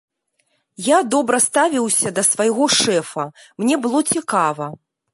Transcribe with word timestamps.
Я 0.85 0.97
добра 1.15 1.37
ставіўся 1.47 2.13
да 2.17 2.21
свайго 2.31 2.63
шэфа, 2.79 3.29
мне 3.63 3.75
было 3.89 3.99
цікава. 4.19 4.65